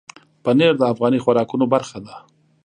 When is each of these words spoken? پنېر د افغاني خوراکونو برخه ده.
پنېر 0.43 0.73
د 0.77 0.83
افغاني 0.93 1.19
خوراکونو 1.23 1.65
برخه 1.73 1.97
ده. 2.05 2.15